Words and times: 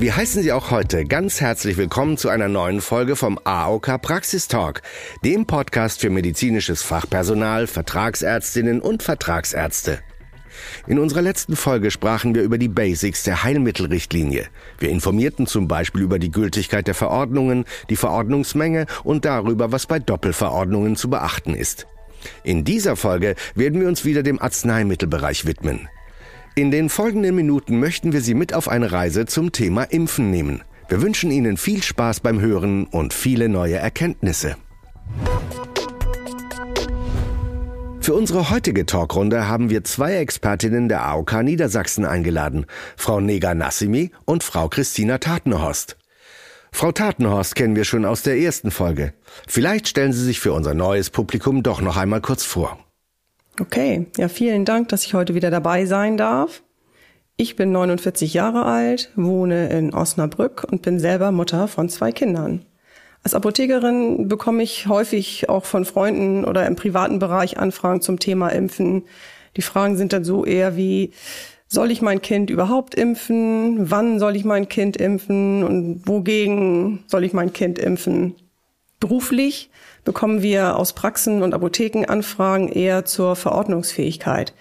Wir 0.00 0.16
heißen 0.16 0.42
Sie 0.42 0.50
auch 0.50 0.70
heute 0.70 1.04
ganz 1.04 1.42
herzlich 1.42 1.76
willkommen 1.76 2.16
zu 2.16 2.30
einer 2.30 2.48
neuen 2.48 2.80
Folge 2.80 3.16
vom 3.16 3.38
AOK 3.44 4.00
Praxistalk, 4.00 4.80
dem 5.26 5.44
Podcast 5.44 6.00
für 6.00 6.08
medizinisches 6.08 6.80
Fachpersonal, 6.80 7.66
Vertragsärztinnen 7.66 8.80
und 8.80 9.02
Vertragsärzte. 9.02 9.98
In 10.86 10.98
unserer 10.98 11.20
letzten 11.20 11.54
Folge 11.54 11.90
sprachen 11.90 12.34
wir 12.34 12.42
über 12.44 12.56
die 12.56 12.68
Basics 12.68 13.24
der 13.24 13.44
Heilmittelrichtlinie. 13.44 14.46
Wir 14.78 14.88
informierten 14.88 15.46
zum 15.46 15.68
Beispiel 15.68 16.00
über 16.00 16.18
die 16.18 16.30
Gültigkeit 16.30 16.86
der 16.86 16.94
Verordnungen, 16.94 17.66
die 17.90 17.96
Verordnungsmenge 17.96 18.86
und 19.04 19.26
darüber, 19.26 19.70
was 19.70 19.84
bei 19.84 19.98
Doppelverordnungen 19.98 20.96
zu 20.96 21.10
beachten 21.10 21.54
ist. 21.54 21.86
In 22.42 22.64
dieser 22.64 22.96
Folge 22.96 23.34
werden 23.54 23.78
wir 23.78 23.88
uns 23.88 24.06
wieder 24.06 24.22
dem 24.22 24.40
Arzneimittelbereich 24.40 25.44
widmen. 25.44 25.90
In 26.56 26.72
den 26.72 26.88
folgenden 26.88 27.36
Minuten 27.36 27.78
möchten 27.78 28.12
wir 28.12 28.20
Sie 28.20 28.34
mit 28.34 28.54
auf 28.54 28.68
eine 28.68 28.90
Reise 28.90 29.24
zum 29.24 29.52
Thema 29.52 29.84
Impfen 29.84 30.30
nehmen. 30.30 30.62
Wir 30.88 31.00
wünschen 31.00 31.30
Ihnen 31.30 31.56
viel 31.56 31.82
Spaß 31.82 32.20
beim 32.20 32.40
Hören 32.40 32.86
und 32.86 33.14
viele 33.14 33.48
neue 33.48 33.76
Erkenntnisse. 33.76 34.56
Für 38.00 38.14
unsere 38.14 38.50
heutige 38.50 38.86
Talkrunde 38.86 39.46
haben 39.46 39.70
wir 39.70 39.84
zwei 39.84 40.16
Expertinnen 40.16 40.88
der 40.88 41.06
AOK 41.06 41.44
Niedersachsen 41.44 42.04
eingeladen, 42.04 42.66
Frau 42.96 43.20
Nega 43.20 43.54
Nassimi 43.54 44.10
und 44.24 44.42
Frau 44.42 44.68
Christina 44.68 45.18
Tatenhorst. 45.18 45.96
Frau 46.72 46.90
Tatenhorst 46.90 47.54
kennen 47.54 47.76
wir 47.76 47.84
schon 47.84 48.04
aus 48.04 48.22
der 48.22 48.38
ersten 48.38 48.72
Folge. 48.72 49.14
Vielleicht 49.46 49.86
stellen 49.86 50.12
Sie 50.12 50.24
sich 50.24 50.40
für 50.40 50.52
unser 50.52 50.74
neues 50.74 51.10
Publikum 51.10 51.62
doch 51.62 51.80
noch 51.80 51.96
einmal 51.96 52.20
kurz 52.20 52.44
vor. 52.44 52.78
Okay, 53.60 54.06
ja, 54.16 54.28
vielen 54.28 54.64
Dank, 54.64 54.88
dass 54.88 55.04
ich 55.04 55.12
heute 55.12 55.34
wieder 55.34 55.50
dabei 55.50 55.84
sein 55.84 56.16
darf. 56.16 56.62
Ich 57.36 57.56
bin 57.56 57.72
49 57.72 58.32
Jahre 58.32 58.64
alt, 58.64 59.12
wohne 59.16 59.68
in 59.68 59.92
Osnabrück 59.92 60.66
und 60.70 60.80
bin 60.80 60.98
selber 60.98 61.30
Mutter 61.30 61.68
von 61.68 61.90
zwei 61.90 62.10
Kindern. 62.10 62.64
Als 63.22 63.34
Apothekerin 63.34 64.28
bekomme 64.28 64.62
ich 64.62 64.86
häufig 64.86 65.50
auch 65.50 65.66
von 65.66 65.84
Freunden 65.84 66.46
oder 66.46 66.66
im 66.66 66.74
privaten 66.74 67.18
Bereich 67.18 67.58
Anfragen 67.58 68.00
zum 68.00 68.18
Thema 68.18 68.48
Impfen. 68.48 69.02
Die 69.58 69.62
Fragen 69.62 69.98
sind 69.98 70.14
dann 70.14 70.24
so 70.24 70.46
eher 70.46 70.76
wie, 70.76 71.12
soll 71.68 71.90
ich 71.90 72.00
mein 72.00 72.22
Kind 72.22 72.48
überhaupt 72.48 72.94
impfen? 72.94 73.90
Wann 73.90 74.18
soll 74.18 74.36
ich 74.36 74.44
mein 74.44 74.70
Kind 74.70 74.96
impfen? 74.96 75.64
Und 75.64 76.08
wogegen 76.08 77.04
soll 77.08 77.24
ich 77.24 77.34
mein 77.34 77.52
Kind 77.52 77.78
impfen? 77.78 78.36
Beruflich 79.00 79.70
bekommen 80.04 80.42
wir 80.42 80.76
aus 80.76 80.92
Praxen 80.92 81.42
und 81.42 81.54
Apotheken 81.54 82.06
Anfragen 82.06 82.68
eher 82.68 83.04
zur 83.04 83.36
Verordnungsfähigkeit. 83.36 84.54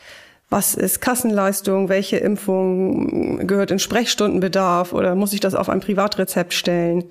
Was 0.50 0.74
ist 0.74 1.00
Kassenleistung? 1.00 1.90
Welche 1.90 2.18
Impfung 2.18 3.46
gehört 3.46 3.72
in 3.72 3.80
Sprechstundenbedarf 3.80 4.94
oder 4.94 5.14
muss 5.14 5.34
ich 5.34 5.40
das 5.40 5.54
auf 5.54 5.70
ein 5.70 5.80
Privatrezept 5.80 6.54
stellen? 6.54 7.06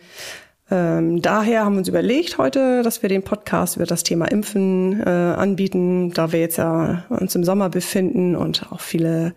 Ähm, 0.70 1.22
daher 1.22 1.64
haben 1.64 1.74
wir 1.74 1.78
uns 1.78 1.88
überlegt 1.88 2.36
heute, 2.36 2.82
dass 2.82 3.02
wir 3.02 3.08
den 3.08 3.22
Podcast 3.22 3.76
über 3.76 3.86
das 3.86 4.02
Thema 4.02 4.26
Impfen 4.26 5.00
äh, 5.00 5.08
anbieten, 5.08 6.12
da 6.12 6.32
wir 6.32 6.40
jetzt 6.40 6.58
ja 6.58 7.04
uns 7.08 7.34
im 7.34 7.44
Sommer 7.44 7.70
befinden 7.70 8.36
und 8.36 8.70
auch 8.70 8.80
viele 8.80 9.34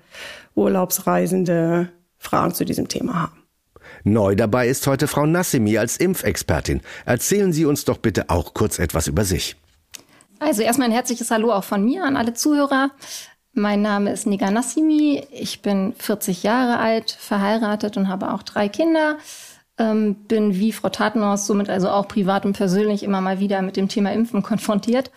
Urlaubsreisende 0.55 1.89
Fragen 2.17 2.53
zu 2.53 2.65
diesem 2.65 2.87
Thema 2.87 3.21
haben. 3.21 3.40
Neu 4.03 4.35
dabei 4.35 4.67
ist 4.67 4.87
heute 4.87 5.07
Frau 5.07 5.25
Nassimi 5.25 5.77
als 5.77 5.97
Impfexpertin. 5.97 6.81
Erzählen 7.05 7.53
Sie 7.53 7.65
uns 7.65 7.85
doch 7.85 7.97
bitte 7.97 8.29
auch 8.29 8.53
kurz 8.53 8.79
etwas 8.79 9.07
über 9.07 9.25
sich. 9.25 9.55
Also 10.39 10.63
erstmal 10.63 10.87
ein 10.87 10.93
herzliches 10.93 11.29
Hallo 11.29 11.51
auch 11.51 11.63
von 11.63 11.85
mir 11.85 12.03
an 12.03 12.17
alle 12.17 12.33
Zuhörer. 12.33 12.91
Mein 13.53 13.81
Name 13.81 14.11
ist 14.11 14.25
Niga 14.25 14.49
Nassimi. 14.49 15.27
Ich 15.31 15.61
bin 15.61 15.93
40 15.97 16.41
Jahre 16.41 16.79
alt, 16.79 17.11
verheiratet 17.11 17.97
und 17.97 18.07
habe 18.07 18.33
auch 18.33 18.43
drei 18.43 18.69
Kinder. 18.69 19.17
Ähm, 19.77 20.15
bin 20.27 20.55
wie 20.55 20.71
Frau 20.71 20.89
Tatenhaus 20.89 21.47
somit 21.47 21.69
also 21.69 21.89
auch 21.89 22.07
privat 22.07 22.45
und 22.45 22.53
persönlich 22.53 23.03
immer 23.03 23.21
mal 23.21 23.39
wieder 23.39 23.61
mit 23.61 23.77
dem 23.77 23.87
Thema 23.87 24.11
Impfen 24.13 24.41
konfrontiert. 24.41 25.11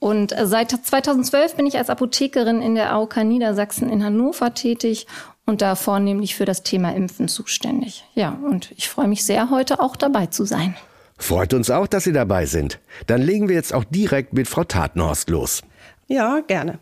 Und 0.00 0.36
äh, 0.36 0.46
seit 0.46 0.70
2012 0.70 1.54
bin 1.54 1.66
ich 1.66 1.76
als 1.78 1.90
Apothekerin 1.90 2.60
in 2.60 2.74
der 2.74 2.92
AOK 2.92 3.18
Niedersachsen 3.18 3.88
in 3.88 4.02
Hannover 4.02 4.54
tätig 4.54 5.06
und 5.46 5.62
da 5.62 5.76
vornehmlich 5.76 6.34
für 6.34 6.46
das 6.46 6.62
Thema 6.62 6.94
Impfen 6.94 7.28
zuständig. 7.28 8.04
Ja, 8.14 8.38
und 8.42 8.72
ich 8.72 8.88
freue 8.88 9.08
mich 9.08 9.24
sehr, 9.24 9.50
heute 9.50 9.78
auch 9.78 9.96
dabei 9.96 10.26
zu 10.26 10.44
sein. 10.44 10.74
Freut 11.18 11.52
uns 11.52 11.70
auch, 11.70 11.86
dass 11.86 12.04
Sie 12.04 12.14
dabei 12.14 12.46
sind. 12.46 12.80
Dann 13.06 13.20
legen 13.20 13.48
wir 13.48 13.54
jetzt 13.54 13.74
auch 13.74 13.84
direkt 13.84 14.32
mit 14.32 14.48
Frau 14.48 14.64
Tatenhorst 14.64 15.28
los. 15.28 15.62
Ja, 16.08 16.40
gerne. 16.40 16.78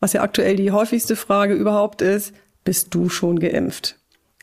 Was 0.00 0.14
ja 0.14 0.22
aktuell 0.22 0.56
die 0.56 0.72
häufigste 0.72 1.16
Frage 1.16 1.52
überhaupt 1.52 2.00
ist, 2.00 2.32
bist 2.64 2.94
du 2.94 3.10
schon 3.10 3.38
geimpft? 3.38 3.96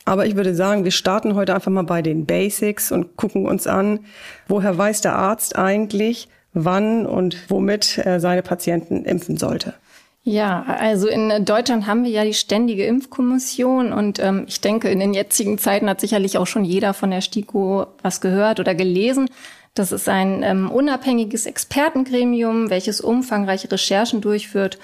Aber 0.04 0.26
ich 0.26 0.36
würde 0.36 0.54
sagen, 0.54 0.84
wir 0.84 0.92
starten 0.92 1.34
heute 1.34 1.54
einfach 1.54 1.70
mal 1.70 1.82
bei 1.82 2.02
den 2.02 2.26
Basics 2.26 2.92
und 2.92 3.16
gucken 3.16 3.46
uns 3.46 3.66
an, 3.66 4.04
woher 4.46 4.78
weiß 4.78 5.00
der 5.00 5.16
Arzt 5.16 5.56
eigentlich, 5.56 6.28
wann 6.54 7.06
und 7.06 7.50
womit 7.50 7.98
er 7.98 8.20
seine 8.20 8.42
Patienten 8.42 9.04
impfen 9.04 9.36
sollte. 9.36 9.74
Ja, 10.24 10.62
also 10.62 11.08
in 11.08 11.44
Deutschland 11.44 11.88
haben 11.88 12.04
wir 12.04 12.10
ja 12.10 12.24
die 12.24 12.34
ständige 12.34 12.86
Impfkommission 12.86 13.92
und 13.92 14.20
ähm, 14.20 14.44
ich 14.46 14.60
denke, 14.60 14.88
in 14.88 15.00
den 15.00 15.14
jetzigen 15.14 15.58
Zeiten 15.58 15.88
hat 15.88 16.00
sicherlich 16.00 16.38
auch 16.38 16.46
schon 16.46 16.64
jeder 16.64 16.94
von 16.94 17.10
der 17.10 17.22
STIKO 17.22 17.86
was 18.02 18.20
gehört 18.20 18.60
oder 18.60 18.76
gelesen. 18.76 19.28
Das 19.74 19.90
ist 19.90 20.08
ein 20.08 20.44
ähm, 20.44 20.70
unabhängiges 20.70 21.46
Expertengremium, 21.46 22.70
welches 22.70 23.00
umfangreiche 23.00 23.72
Recherchen 23.72 24.20
durchführt. 24.20 24.78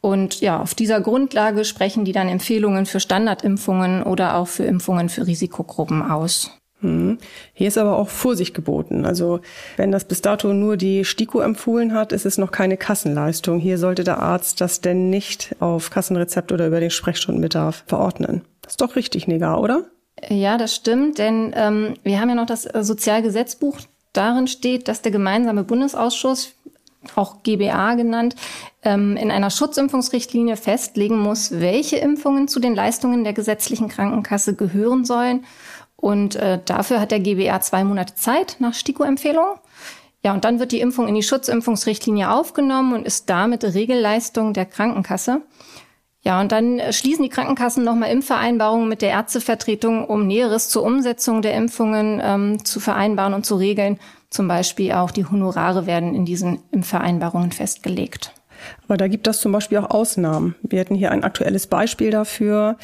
Und 0.00 0.40
ja, 0.40 0.60
auf 0.60 0.74
dieser 0.74 1.00
Grundlage 1.00 1.64
sprechen 1.64 2.04
die 2.04 2.12
dann 2.12 2.28
Empfehlungen 2.28 2.86
für 2.86 3.00
Standardimpfungen 3.00 4.02
oder 4.02 4.36
auch 4.36 4.46
für 4.46 4.64
Impfungen 4.64 5.08
für 5.08 5.26
Risikogruppen 5.26 6.02
aus. 6.02 6.50
Hm. 6.84 7.16
Hier 7.54 7.68
ist 7.68 7.78
aber 7.78 7.96
auch 7.96 8.10
Vorsicht 8.10 8.54
geboten. 8.54 9.06
Also 9.06 9.40
wenn 9.78 9.90
das 9.90 10.04
bis 10.04 10.20
dato 10.20 10.52
nur 10.52 10.76
die 10.76 11.06
STIKO 11.06 11.40
empfohlen 11.40 11.94
hat, 11.94 12.12
ist 12.12 12.26
es 12.26 12.36
noch 12.36 12.50
keine 12.50 12.76
Kassenleistung. 12.76 13.58
Hier 13.58 13.78
sollte 13.78 14.04
der 14.04 14.18
Arzt 14.18 14.60
das 14.60 14.82
denn 14.82 15.08
nicht 15.08 15.56
auf 15.60 15.88
Kassenrezept 15.88 16.52
oder 16.52 16.66
über 16.66 16.80
den 16.80 16.90
Sprechstundenbedarf 16.90 17.84
verordnen. 17.86 18.42
Das 18.60 18.74
ist 18.74 18.82
doch 18.82 18.96
richtig, 18.96 19.26
Negar, 19.26 19.62
oder? 19.62 19.84
Ja, 20.28 20.58
das 20.58 20.74
stimmt, 20.74 21.18
denn 21.18 21.54
ähm, 21.56 21.94
wir 22.02 22.20
haben 22.20 22.28
ja 22.28 22.34
noch 22.34 22.46
das 22.46 22.66
äh, 22.66 22.84
Sozialgesetzbuch. 22.84 23.78
Darin 24.12 24.46
steht, 24.46 24.86
dass 24.86 25.00
der 25.00 25.10
gemeinsame 25.10 25.64
Bundesausschuss, 25.64 26.52
auch 27.16 27.42
GBA 27.42 27.94
genannt, 27.94 28.36
ähm, 28.82 29.16
in 29.16 29.30
einer 29.30 29.50
Schutzimpfungsrichtlinie 29.50 30.56
festlegen 30.56 31.18
muss, 31.18 31.60
welche 31.60 31.96
Impfungen 31.96 32.48
zu 32.48 32.60
den 32.60 32.74
Leistungen 32.74 33.24
der 33.24 33.32
gesetzlichen 33.32 33.88
Krankenkasse 33.88 34.54
gehören 34.54 35.04
sollen 35.04 35.44
und 36.04 36.36
äh, 36.36 36.58
dafür 36.62 37.00
hat 37.00 37.12
der 37.12 37.20
GBR 37.20 37.62
zwei 37.62 37.82
Monate 37.82 38.14
Zeit 38.14 38.56
nach 38.58 38.74
STIKO-Empfehlung. 38.74 39.54
Ja, 40.22 40.34
und 40.34 40.44
dann 40.44 40.60
wird 40.60 40.72
die 40.72 40.80
Impfung 40.80 41.08
in 41.08 41.14
die 41.14 41.22
Schutzimpfungsrichtlinie 41.22 42.30
aufgenommen 42.30 42.92
und 42.92 43.06
ist 43.06 43.30
damit 43.30 43.64
Regelleistung 43.64 44.52
der 44.52 44.66
Krankenkasse. 44.66 45.40
Ja, 46.20 46.42
und 46.42 46.52
dann 46.52 46.78
äh, 46.78 46.92
schließen 46.92 47.22
die 47.22 47.30
Krankenkassen 47.30 47.84
nochmal 47.84 48.10
Impfvereinbarungen 48.10 48.86
mit 48.86 49.00
der 49.00 49.12
Ärztevertretung, 49.12 50.04
um 50.04 50.26
Näheres 50.26 50.68
zur 50.68 50.82
Umsetzung 50.82 51.40
der 51.40 51.54
Impfungen 51.54 52.20
ähm, 52.22 52.62
zu 52.66 52.80
vereinbaren 52.80 53.32
und 53.32 53.46
zu 53.46 53.56
regeln. 53.56 53.98
Zum 54.28 54.46
Beispiel 54.46 54.92
auch 54.92 55.10
die 55.10 55.24
Honorare 55.24 55.86
werden 55.86 56.14
in 56.14 56.26
diesen 56.26 56.60
Impfvereinbarungen 56.70 57.50
festgelegt. 57.50 58.34
Aber 58.84 58.98
da 58.98 59.08
gibt 59.08 59.26
es 59.26 59.40
zum 59.40 59.52
Beispiel 59.52 59.78
auch 59.78 59.88
Ausnahmen. 59.88 60.54
Wir 60.60 60.80
hätten 60.80 60.96
hier 60.96 61.12
ein 61.12 61.24
aktuelles 61.24 61.66
Beispiel 61.66 62.10
dafür. 62.10 62.76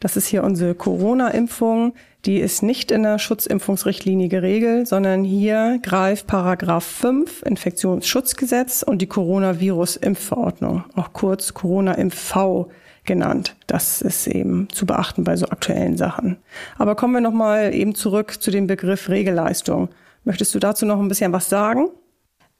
Das 0.00 0.16
ist 0.16 0.26
hier 0.26 0.42
unsere 0.42 0.74
Corona-Impfung. 0.74 1.94
Die 2.26 2.38
ist 2.38 2.62
nicht 2.62 2.90
in 2.90 3.02
der 3.02 3.18
Schutzimpfungsrichtlinie 3.18 4.28
geregelt, 4.28 4.88
sondern 4.88 5.24
hier 5.24 5.78
greift 5.82 6.26
Paragraph 6.26 6.84
5 6.84 7.42
Infektionsschutzgesetz 7.42 8.82
und 8.82 9.02
die 9.02 9.06
Coronavirus-Impfverordnung, 9.06 10.84
auch 10.96 11.12
kurz 11.12 11.52
Corona-Impf-V 11.52 12.70
genannt. 13.04 13.56
Das 13.66 14.00
ist 14.00 14.26
eben 14.26 14.68
zu 14.70 14.86
beachten 14.86 15.24
bei 15.24 15.36
so 15.36 15.46
aktuellen 15.46 15.98
Sachen. 15.98 16.38
Aber 16.78 16.94
kommen 16.94 17.12
wir 17.12 17.20
nochmal 17.20 17.74
eben 17.74 17.94
zurück 17.94 18.40
zu 18.42 18.50
dem 18.50 18.66
Begriff 18.66 19.10
Regelleistung. 19.10 19.90
Möchtest 20.24 20.54
du 20.54 20.58
dazu 20.58 20.86
noch 20.86 20.98
ein 20.98 21.08
bisschen 21.08 21.32
was 21.32 21.50
sagen? 21.50 21.90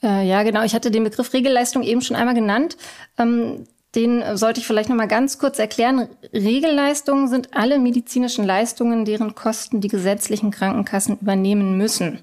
Äh, 0.03 0.29
ja, 0.29 0.43
genau. 0.43 0.63
Ich 0.65 0.75
hatte 0.75 0.91
den 0.91 1.05
Begriff 1.05 1.33
Regelleistung 1.33 1.83
eben 1.83 2.03
schon 2.03 2.17
einmal 2.17 2.35
genannt. 2.35 2.77
Ähm, 3.17 3.65
den 3.95 4.37
sollte 4.37 4.61
ich 4.61 4.67
vielleicht 4.67 4.89
noch 4.89 4.97
mal 4.97 5.09
ganz 5.09 5.39
kurz 5.39 5.59
erklären. 5.59 6.09
Regelleistungen 6.33 7.29
sind 7.29 7.55
alle 7.55 7.79
medizinischen 7.79 8.45
Leistungen, 8.45 9.05
deren 9.05 9.35
Kosten 9.35 9.81
die 9.81 9.89
gesetzlichen 9.89 10.51
Krankenkassen 10.51 11.19
übernehmen 11.19 11.79
müssen. 11.79 12.21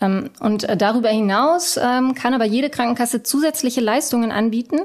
Ähm, 0.00 0.30
und 0.40 0.64
äh, 0.64 0.76
darüber 0.76 1.08
hinaus 1.08 1.78
ähm, 1.80 2.14
kann 2.14 2.34
aber 2.34 2.44
jede 2.44 2.70
Krankenkasse 2.70 3.22
zusätzliche 3.22 3.80
Leistungen 3.80 4.32
anbieten. 4.32 4.80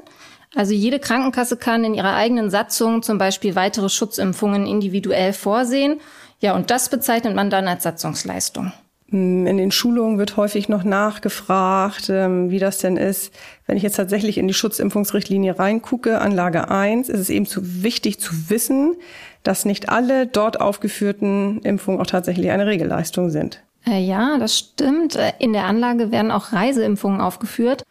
Also 0.55 0.73
jede 0.73 0.99
Krankenkasse 0.99 1.57
kann 1.57 1.83
in 1.83 1.93
ihrer 1.93 2.15
eigenen 2.15 2.49
Satzung 2.49 3.03
zum 3.03 3.17
Beispiel 3.17 3.55
weitere 3.55 3.89
Schutzimpfungen 3.89 4.65
individuell 4.65 5.33
vorsehen. 5.33 5.99
Ja, 6.39 6.55
und 6.55 6.71
das 6.71 6.89
bezeichnet 6.89 7.35
man 7.35 7.49
dann 7.49 7.67
als 7.67 7.83
Satzungsleistung. 7.83 8.71
Hm, 9.09 9.47
in 9.47 9.57
den 9.57 9.71
Schulungen 9.71 10.17
wird 10.17 10.37
häufig 10.37 10.69
noch 10.69 10.83
nachgefragt, 10.83 12.09
ähm, 12.09 12.51
wie 12.51 12.59
das 12.59 12.77
denn 12.79 12.97
ist. 12.97 13.33
Wenn 13.65 13.77
ich 13.77 13.83
jetzt 13.83 13.95
tatsächlich 13.95 14.37
in 14.37 14.47
die 14.47 14.53
Schutzimpfungsrichtlinie 14.53 15.57
reingucke, 15.57 16.19
Anlage 16.19 16.69
1, 16.69 17.09
ist 17.09 17.19
es 17.19 17.29
eben 17.29 17.45
zu 17.45 17.83
wichtig 17.83 18.19
zu 18.19 18.49
wissen, 18.49 18.95
dass 19.43 19.65
nicht 19.65 19.89
alle 19.89 20.27
dort 20.27 20.61
aufgeführten 20.61 21.59
Impfungen 21.61 21.99
auch 21.99 22.07
tatsächlich 22.07 22.51
eine 22.51 22.67
Regelleistung 22.67 23.29
sind. 23.29 23.63
Äh, 23.87 24.03
ja, 24.03 24.37
das 24.37 24.57
stimmt. 24.57 25.15
Äh, 25.15 25.33
in 25.39 25.53
der 25.53 25.65
Anlage 25.65 26.11
werden 26.11 26.31
auch 26.31 26.53
Reiseimpfungen 26.53 27.21
aufgeführt. 27.21 27.83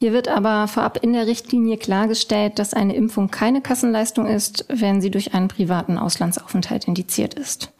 Hier 0.00 0.12
wird 0.12 0.28
aber 0.28 0.66
vorab 0.66 0.98
in 1.02 1.12
der 1.12 1.26
Richtlinie 1.26 1.76
klargestellt, 1.76 2.58
dass 2.58 2.74
eine 2.74 2.94
Impfung 2.96 3.30
keine 3.30 3.60
Kassenleistung 3.60 4.26
ist, 4.26 4.66
wenn 4.68 5.00
sie 5.00 5.10
durch 5.10 5.34
einen 5.34 5.48
privaten 5.48 5.98
Auslandsaufenthalt 5.98 6.86
indiziert 6.86 7.34
ist. 7.34 7.72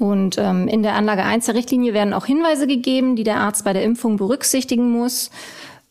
Und 0.00 0.38
ähm, 0.38 0.66
in 0.66 0.82
der 0.82 0.94
Anlage 0.94 1.22
1 1.22 1.44
der 1.44 1.54
Richtlinie 1.54 1.92
werden 1.92 2.14
auch 2.14 2.24
Hinweise 2.24 2.66
gegeben, 2.66 3.16
die 3.16 3.22
der 3.22 3.36
Arzt 3.36 3.64
bei 3.64 3.74
der 3.74 3.84
Impfung 3.84 4.16
berücksichtigen 4.16 4.90
muss. 4.90 5.30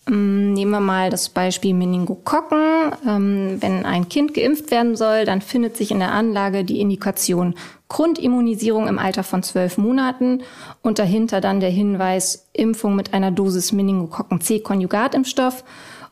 Ähm, 0.07 0.53
nehmen 0.53 0.71
wir 0.71 0.79
mal 0.79 1.11
das 1.11 1.29
Beispiel 1.29 1.75
Meningokokken. 1.75 2.91
Ähm, 3.07 3.57
wenn 3.59 3.85
ein 3.85 4.09
Kind 4.09 4.33
geimpft 4.33 4.71
werden 4.71 4.95
soll, 4.95 5.25
dann 5.25 5.41
findet 5.41 5.77
sich 5.77 5.91
in 5.91 5.99
der 5.99 6.11
Anlage 6.11 6.63
die 6.63 6.81
Indikation 6.81 7.53
Grundimmunisierung 7.87 8.87
im 8.87 8.97
Alter 8.97 9.23
von 9.23 9.43
zwölf 9.43 9.77
Monaten 9.77 10.41
und 10.81 10.97
dahinter 10.97 11.39
dann 11.39 11.59
der 11.59 11.69
Hinweis 11.69 12.47
Impfung 12.53 12.95
mit 12.95 13.13
einer 13.13 13.29
Dosis 13.29 13.71
Meningokokken 13.71 14.41
C-Konjugatimpfstoff. 14.41 15.63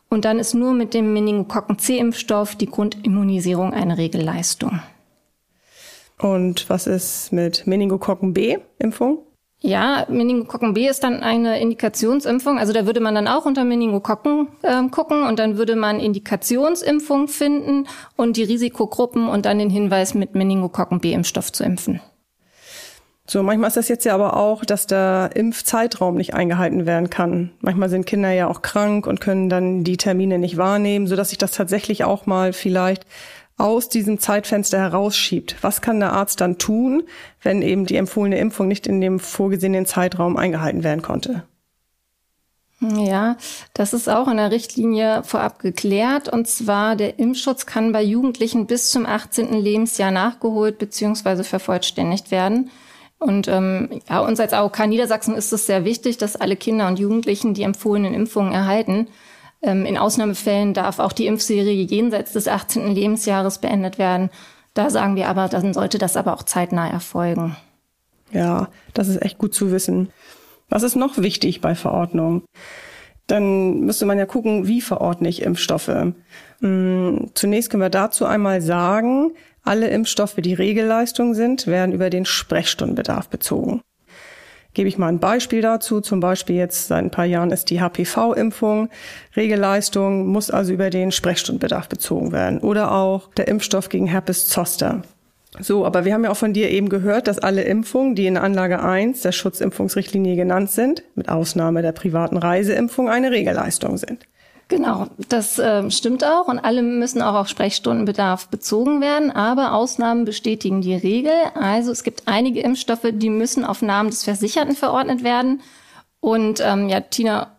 Und 0.10 0.24
dann 0.24 0.38
ist 0.38 0.54
nur 0.54 0.74
mit 0.74 0.94
dem 0.94 1.14
Meningokokken 1.14 1.80
C-Impfstoff 1.80 2.56
die 2.56 2.68
Grundimmunisierung 2.68 3.74
eine 3.74 3.98
Regelleistung. 3.98 4.80
Und 6.22 6.70
was 6.70 6.88
ist 6.88 7.32
mit 7.32 7.68
Meningokokken 7.68 8.34
B-Impfung? 8.34 9.20
Ja, 9.60 10.06
Meningokokken 10.08 10.76
B 10.76 10.88
ist 10.88 11.04
dann 11.04 11.24
eine 11.24 11.60
Indikationsimpfung. 11.60 12.60
Also 12.60 12.74
da 12.74 12.86
würde 12.86 13.00
man 13.00 13.16
dann 13.16 13.28
auch 13.28 13.46
unter 13.46 13.64
Meningokokken 13.64 14.50
äh, 14.62 14.88
gucken 14.90 15.24
und 15.24 15.40
dann 15.40 15.58
würde 15.58 15.76
man 15.76 16.00
Indikationsimpfung 16.00 17.28
finden 17.28 17.88
und 18.16 18.38
die 18.38 18.44
Risikogruppen 18.44 19.28
und 19.28 19.46
dann 19.46 19.58
den 19.58 19.72
Hinweis 19.72 20.14
mit 20.14 20.36
Meningokokken 20.36 21.00
B-Impfstoff 21.00 21.52
zu 21.52 21.64
impfen. 21.64 22.02
So, 23.30 23.44
manchmal 23.44 23.68
ist 23.68 23.76
das 23.76 23.90
jetzt 23.90 24.06
ja 24.06 24.14
aber 24.14 24.38
auch, 24.38 24.64
dass 24.64 24.88
der 24.88 25.32
Impfzeitraum 25.34 26.16
nicht 26.16 26.34
eingehalten 26.34 26.86
werden 26.86 27.10
kann. 27.10 27.52
Manchmal 27.60 27.90
sind 27.90 28.06
Kinder 28.06 28.32
ja 28.32 28.48
auch 28.48 28.62
krank 28.62 29.06
und 29.06 29.20
können 29.20 29.50
dann 29.50 29.84
die 29.84 29.98
Termine 29.98 30.40
nicht 30.40 30.56
wahrnehmen, 30.56 31.08
sodass 31.08 31.30
sich 31.30 31.38
das 31.38 31.52
tatsächlich 31.52 32.06
auch 32.06 32.26
mal 32.26 32.54
vielleicht 32.54 33.06
aus 33.58 33.90
diesem 33.90 34.20
Zeitfenster 34.20 34.80
herausschiebt. 34.80 35.58
Was 35.62 35.82
kann 35.82 36.00
der 36.00 36.14
Arzt 36.14 36.40
dann 36.40 36.58
tun, 36.58 37.04
wenn 37.42 37.62
eben 37.62 37.86
die 37.86 37.98
empfohlene 37.98 38.38
Impfung 38.38 38.70
nicht 38.70 38.88
in 38.88 39.02
dem 39.02 39.20
vorgesehenen 39.20 39.86
Zeitraum 39.86 40.38
eingehalten 40.38 40.86
werden 40.86 41.02
konnte? 41.02 41.44
Ja, 42.80 43.38
das 43.74 43.94
ist 43.94 44.08
auch 44.08 44.28
in 44.28 44.38
der 44.38 44.52
Richtlinie 44.52 45.24
vorab 45.24 45.60
geklärt. 45.60 46.30
Und 46.30 46.48
zwar, 46.48 46.96
der 46.96 47.18
Impfschutz 47.18 47.66
kann 47.66 47.92
bei 47.92 48.04
Jugendlichen 48.04 48.68
bis 48.68 48.92
zum 48.92 49.06
18. 49.08 49.52
Lebensjahr 49.52 50.12
nachgeholt 50.12 50.78
bzw. 50.78 51.44
vervollständigt 51.44 52.30
werden. 52.30 52.70
Und 53.20 53.48
ähm, 53.48 54.02
ja, 54.10 54.20
uns 54.20 54.40
als 54.40 54.54
AOK 54.54 54.86
Niedersachsen 54.88 55.36
ist 55.36 55.52
es 55.52 55.66
sehr 55.66 55.86
wichtig, 55.86 56.18
dass 56.18 56.36
alle 56.36 56.56
Kinder 56.56 56.88
und 56.88 57.00
Jugendlichen 57.00 57.54
die 57.54 57.64
empfohlenen 57.64 58.14
Impfungen 58.14 58.54
erhalten. 58.54 59.08
Ähm, 59.62 59.86
in 59.86 59.98
Ausnahmefällen 59.98 60.74
darf 60.74 61.00
auch 61.00 61.14
die 61.14 61.26
Impfserie 61.26 61.84
jenseits 61.84 62.34
des 62.34 62.48
18. 62.48 62.94
Lebensjahres 62.94 63.58
beendet 63.58 63.98
werden. 63.98 64.30
Da 64.76 64.92
sagen 64.92 65.16
wir 65.16 65.30
aber, 65.30 65.48
dann 65.48 65.74
sollte 65.74 65.98
das 65.98 66.16
aber 66.16 66.34
auch 66.34 66.44
zeitnah 66.44 66.88
erfolgen. 66.88 67.56
Ja, 68.32 68.70
das 68.94 69.08
ist 69.08 69.22
echt 69.22 69.40
gut 69.40 69.54
zu 69.56 69.72
wissen. 69.72 70.10
Was 70.70 70.84
ist 70.84 70.96
noch 70.96 71.18
wichtig 71.18 71.62
bei 71.62 71.74
Verordnung? 71.74 72.44
Dann 73.26 73.82
müsste 73.82 74.06
man 74.06 74.18
ja 74.18 74.26
gucken, 74.26 74.68
wie 74.68 74.82
verordne 74.82 75.28
ich 75.30 75.42
Impfstoffe. 75.42 76.14
Hm, 76.62 77.32
zunächst 77.34 77.70
können 77.70 77.82
wir 77.82 77.90
dazu 77.90 78.26
einmal 78.26 78.62
sagen, 78.62 79.32
alle 79.68 79.90
Impfstoffe, 79.90 80.36
die 80.38 80.54
Regelleistung 80.54 81.34
sind, 81.34 81.68
werden 81.68 81.94
über 81.94 82.10
den 82.10 82.26
Sprechstundenbedarf 82.26 83.30
bezogen. 83.30 83.82
Gebe 84.74 84.90
ich 84.90 84.98
mal 84.98 85.08
ein 85.08 85.20
Beispiel 85.20 85.62
dazu. 85.62 86.02
Zum 86.02 86.20
Beispiel 86.20 86.56
jetzt 86.56 86.88
seit 86.88 87.04
ein 87.04 87.12
paar 87.12 87.26
Jahren 87.26 87.52
ist 87.52 87.70
die 87.72 87.82
HPV-Impfung. 87.82 88.90
Regelleistung 89.36 90.28
muss 90.28 90.52
also 90.52 90.72
über 90.74 90.90
den 90.90 91.12
Sprechstundenbedarf 91.12 91.90
bezogen 91.90 92.32
werden. 92.32 92.60
Oder 92.60 92.92
auch 92.92 93.30
der 93.34 93.48
Impfstoff 93.48 93.90
gegen 93.90 94.08
Herpes 94.08 94.48
Zoster. 94.48 95.02
So, 95.60 95.86
aber 95.86 96.06
wir 96.06 96.14
haben 96.14 96.24
ja 96.24 96.30
auch 96.30 96.38
von 96.38 96.54
dir 96.54 96.70
eben 96.70 96.90
gehört, 96.90 97.28
dass 97.28 97.40
alle 97.40 97.64
Impfungen, 97.64 98.14
die 98.14 98.28
in 98.28 98.38
Anlage 98.38 98.84
1 98.84 99.22
der 99.22 99.32
Schutzimpfungsrichtlinie 99.32 100.36
genannt 100.36 100.70
sind, 100.70 101.04
mit 101.16 101.30
Ausnahme 101.30 101.82
der 101.82 101.94
privaten 101.94 102.38
Reiseimpfung, 102.38 103.10
eine 103.10 103.32
Regelleistung 103.32 103.98
sind. 103.98 104.28
Genau, 104.70 105.08
das 105.30 105.60
äh, 105.60 105.90
stimmt 105.92 106.26
auch 106.26 106.48
und 106.48 106.60
alle 106.60 106.82
müssen 106.82 107.22
auch 107.22 107.36
auf 107.36 107.48
Sprechstundenbedarf 107.48 108.50
bezogen 108.50 109.00
werden, 109.00 109.32
aber 109.32 109.74
Ausnahmen 109.74 110.26
bestätigen 110.26 110.82
die 110.82 110.96
Regel. 110.96 111.32
Also 111.54 111.92
es 111.92 112.04
gibt 112.04 112.24
einige 112.26 112.60
Impfstoffe, 112.60 113.08
die 113.14 113.30
müssen 113.30 113.64
auf 113.64 113.82
Namen 113.82 114.10
des 114.10 114.26
Versicherten 114.26 114.76
verordnet 114.76 115.24
werden. 115.24 115.62
Und 116.20 116.60
ähm, 116.60 116.90
ja, 116.90 117.00
Tina, 117.00 117.56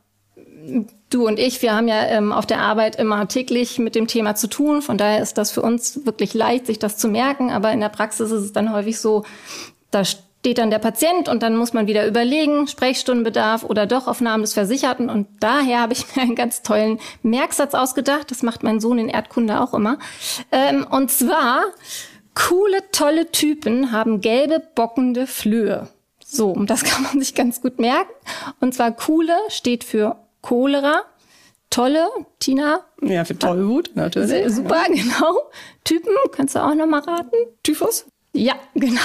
du 1.08 1.26
und 1.26 1.38
ich, 1.38 1.62
wir 1.62 1.75
haben 1.75 1.88
ja 1.88 2.02
ähm, 2.08 2.31
auf 2.32 2.44
der 2.44 2.60
Arbeit 2.60 2.96
immer 2.96 3.26
täglich 3.26 3.78
mit 3.78 3.94
dem 3.94 4.06
Thema 4.06 4.34
zu 4.34 4.46
tun. 4.46 4.82
Von 4.82 4.99
daher 4.99 5.22
ist 5.22 5.38
das 5.38 5.50
für 5.50 5.62
uns 5.62 6.05
wirklich 6.05 6.34
leicht, 6.34 6.66
sich 6.66 6.78
das 6.78 6.99
zu 6.99 7.08
merken. 7.08 7.50
Aber 7.50 7.72
in 7.72 7.81
der 7.81 7.88
Praxis 7.88 8.31
ist 8.31 8.43
es 8.43 8.52
dann 8.52 8.72
häufig 8.72 9.00
so, 9.00 9.25
da 9.90 10.02
steht 10.40 10.58
dann 10.58 10.70
der 10.70 10.79
Patient 10.79 11.29
und 11.29 11.43
dann 11.43 11.56
muss 11.56 11.73
man 11.73 11.87
wieder 11.87 12.06
überlegen, 12.06 12.69
Sprechstundenbedarf 12.69 13.64
oder 13.64 13.87
doch 13.87 14.06
auf 14.06 14.20
Namen 14.20 14.43
des 14.43 14.55
Versicherten. 14.55 15.11
Und 15.11 15.26
daher 15.40 15.81
habe 15.81 15.93
ich 15.93 16.05
mir 16.17 16.23
einen 16.23 16.37
ganz 16.37 16.62
tollen 16.62 16.99
Merksatz 17.23 17.75
ausgedacht. 17.75 18.31
Das 18.31 18.43
macht 18.43 18.62
mein 18.62 18.81
Sohn 18.81 18.99
in 18.99 19.08
Erdkunde 19.08 19.61
auch 19.61 19.75
immer. 19.75 19.99
Ähm, 20.52 20.87
und 20.88 21.11
zwar, 21.11 21.64
coole, 22.35 22.79
tolle 22.93 23.31
Typen 23.31 23.93
haben 23.93 24.20
gelbe, 24.20 24.62
bockende 24.75 25.26
Flöhe. 25.26 25.88
So, 26.25 26.50
und 26.50 26.70
das 26.70 26.84
kann 26.84 27.02
man 27.02 27.19
sich 27.19 27.34
ganz 27.34 27.61
gut 27.61 27.79
merken. 27.79 28.12
Und 28.61 28.75
zwar 28.75 28.93
coole 28.93 29.34
steht 29.49 29.84
für 29.84 30.17
Cholera. 30.43 31.02
Tolle, 31.70 32.08
Tina. 32.38 32.81
Ja, 33.02 33.26
für 33.26 33.38
Tollwut, 33.38 33.91
natürlich. 33.94 34.55
Super, 34.55 34.84
genau. 34.88 35.50
Typen, 35.84 36.14
kannst 36.32 36.55
du 36.55 36.61
auch 36.61 36.75
noch 36.75 36.87
mal 36.87 37.00
raten? 37.00 37.37
Typhus? 37.62 38.06
Ja, 38.33 38.55
genau. 38.75 39.01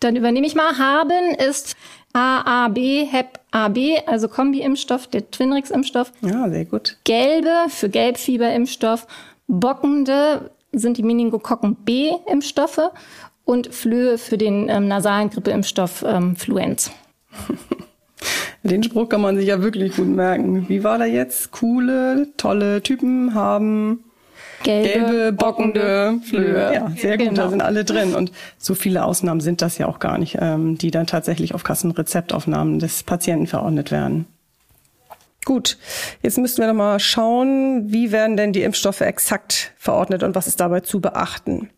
Dann 0.00 0.16
übernehme 0.16 0.46
ich 0.46 0.54
mal. 0.54 0.78
Haben 0.78 1.34
ist 1.34 1.76
AAB, 2.12 2.78
Hep 3.10 3.40
AB, 3.50 3.78
also 4.06 4.28
Kombi-Impfstoff, 4.28 5.06
der 5.06 5.30
Twinrix-Impfstoff. 5.30 6.12
Ja, 6.22 6.48
sehr 6.48 6.64
gut. 6.64 6.98
Gelbe 7.04 7.68
für 7.68 7.88
Gelbfieber-Impfstoff. 7.88 9.06
Bockende 9.48 10.50
sind 10.72 10.98
die 10.98 11.02
Meningokokken 11.02 11.76
B-Impfstoffe 11.76 12.90
und 13.44 13.74
Flöhe 13.74 14.18
für 14.18 14.36
den 14.36 14.68
ähm, 14.68 14.88
nasalen 14.88 15.30
Grippeimpfstoff 15.30 16.04
ähm, 16.06 16.36
Fluenz. 16.36 16.90
Den 18.62 18.82
Spruch 18.82 19.08
kann 19.08 19.20
man 19.20 19.36
sich 19.36 19.46
ja 19.46 19.62
wirklich 19.62 19.94
gut 19.94 20.08
merken. 20.08 20.68
Wie 20.68 20.82
war 20.82 20.98
da 20.98 21.04
jetzt? 21.04 21.52
Coole, 21.52 22.32
tolle 22.36 22.82
Typen 22.82 23.34
haben 23.34 24.05
gelbe, 24.62 24.88
gelbe 24.88 25.32
bockende 25.32 26.20
Flöhe. 26.28 26.74
Ja, 26.74 26.92
sehr 26.96 27.18
gut, 27.18 27.28
genau. 27.28 27.42
da 27.42 27.48
sind 27.50 27.60
alle 27.60 27.84
drin. 27.84 28.14
Und 28.14 28.32
so 28.58 28.74
viele 28.74 29.04
Ausnahmen 29.04 29.40
sind 29.40 29.62
das 29.62 29.78
ja 29.78 29.86
auch 29.86 29.98
gar 29.98 30.18
nicht, 30.18 30.38
ähm, 30.40 30.78
die 30.78 30.90
dann 30.90 31.06
tatsächlich 31.06 31.54
auf 31.54 31.64
Kassenrezeptaufnahmen 31.64 32.78
des 32.78 33.02
Patienten 33.02 33.46
verordnet 33.46 33.90
werden. 33.90 34.26
Gut, 35.44 35.78
jetzt 36.22 36.38
müssten 36.38 36.60
wir 36.60 36.66
noch 36.66 36.74
mal 36.74 36.98
schauen, 36.98 37.92
wie 37.92 38.10
werden 38.10 38.36
denn 38.36 38.52
die 38.52 38.62
Impfstoffe 38.62 39.00
exakt 39.00 39.72
verordnet 39.76 40.24
und 40.24 40.34
was 40.34 40.48
ist 40.48 40.58
dabei 40.58 40.80
zu 40.80 41.00
beachten. 41.00 41.70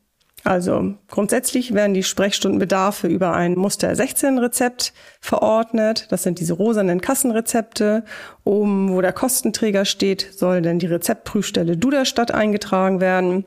Also 0.45 0.95
grundsätzlich 1.09 1.75
werden 1.75 1.95
die 1.95 2.03
Sprechstundenbedarfe 2.03 3.09
über 3.09 3.35
ein 3.35 3.55
Muster 3.55 3.95
16 3.95 4.39
Rezept 4.39 4.93
verordnet. 5.21 6.07
Das 6.11 6.23
sind 6.23 6.39
diese 6.39 6.55
rosanen 6.55 7.01
Kassenrezepte. 7.01 8.05
Oben, 8.45 8.93
wo 8.93 9.01
der 9.01 9.13
Kostenträger 9.13 9.85
steht, 9.85 10.29
soll 10.33 10.63
dann 10.63 10.79
die 10.79 10.87
Rezeptprüfstelle 10.87 11.77
Duderstadt 11.77 12.31
eingetragen 12.31 13.01
werden. 13.01 13.45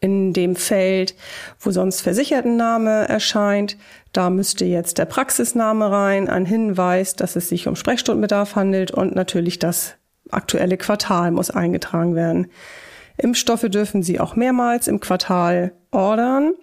In 0.00 0.32
dem 0.32 0.56
Feld, 0.56 1.14
wo 1.60 1.70
sonst 1.70 2.00
Versichertenname 2.00 3.08
erscheint, 3.08 3.76
da 4.12 4.30
müsste 4.30 4.64
jetzt 4.64 4.98
der 4.98 5.04
Praxisname 5.04 5.90
rein, 5.90 6.28
ein 6.28 6.46
Hinweis, 6.46 7.14
dass 7.14 7.36
es 7.36 7.48
sich 7.48 7.68
um 7.68 7.76
Sprechstundenbedarf 7.76 8.56
handelt 8.56 8.90
und 8.90 9.14
natürlich 9.14 9.58
das 9.58 9.94
aktuelle 10.30 10.76
Quartal 10.76 11.30
muss 11.30 11.50
eingetragen 11.50 12.16
werden. 12.16 12.48
Impfstoffe 13.16 13.66
dürfen 13.68 14.02
Sie 14.02 14.20
auch 14.20 14.36
mehrmals 14.36 14.88
im 14.88 15.00
Quartal 15.00 15.72
ordern. 15.90 16.54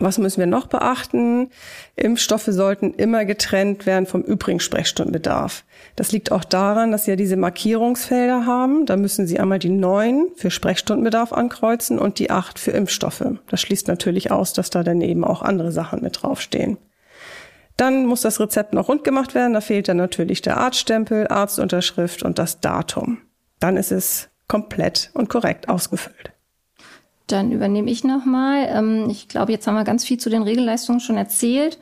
Was 0.00 0.18
müssen 0.18 0.38
wir 0.38 0.46
noch 0.46 0.68
beachten? 0.68 1.50
Impfstoffe 1.96 2.46
sollten 2.46 2.94
immer 2.94 3.24
getrennt 3.24 3.84
werden 3.84 4.06
vom 4.06 4.22
übrigen 4.22 4.60
Sprechstundenbedarf. 4.60 5.64
Das 5.96 6.12
liegt 6.12 6.30
auch 6.30 6.44
daran, 6.44 6.92
dass 6.92 7.04
Sie 7.04 7.10
ja 7.10 7.16
diese 7.16 7.36
Markierungsfelder 7.36 8.46
haben. 8.46 8.86
Da 8.86 8.96
müssen 8.96 9.26
Sie 9.26 9.40
einmal 9.40 9.58
die 9.58 9.70
neun 9.70 10.28
für 10.36 10.52
Sprechstundenbedarf 10.52 11.32
ankreuzen 11.32 11.98
und 11.98 12.20
die 12.20 12.30
acht 12.30 12.60
für 12.60 12.70
Impfstoffe. 12.70 13.24
Das 13.48 13.60
schließt 13.60 13.88
natürlich 13.88 14.30
aus, 14.30 14.52
dass 14.52 14.70
da 14.70 14.84
dann 14.84 15.00
eben 15.00 15.24
auch 15.24 15.42
andere 15.42 15.72
Sachen 15.72 16.00
mit 16.00 16.22
draufstehen. 16.22 16.78
Dann 17.76 18.06
muss 18.06 18.20
das 18.20 18.38
Rezept 18.38 18.74
noch 18.74 18.88
rund 18.88 19.02
gemacht 19.02 19.34
werden. 19.34 19.54
Da 19.54 19.60
fehlt 19.60 19.88
dann 19.88 19.96
natürlich 19.96 20.42
der 20.42 20.58
Arztstempel, 20.58 21.26
Arztunterschrift 21.26 22.22
und 22.22 22.38
das 22.38 22.60
Datum. 22.60 23.18
Dann 23.58 23.76
ist 23.76 23.90
es 23.90 24.27
komplett 24.48 25.10
und 25.14 25.28
korrekt 25.28 25.68
ausgefüllt. 25.68 26.32
Dann 27.26 27.52
übernehme 27.52 27.90
ich 27.90 28.04
nochmal. 28.04 28.66
Ähm, 28.70 29.08
ich 29.10 29.28
glaube, 29.28 29.52
jetzt 29.52 29.66
haben 29.66 29.74
wir 29.74 29.84
ganz 29.84 30.04
viel 30.04 30.18
zu 30.18 30.30
den 30.30 30.42
Regelleistungen 30.42 31.00
schon 31.00 31.16
erzählt. 31.16 31.78